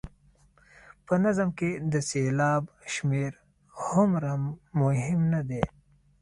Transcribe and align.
په 1.05 1.13
نظم 1.23 1.49
کې 1.57 1.69
د 1.91 1.93
سېلاب 2.09 2.63
شمېر 2.93 3.31
هغومره 3.79 4.31
مهم 4.81 5.21
نه 5.33 5.41
دی. 5.49 5.63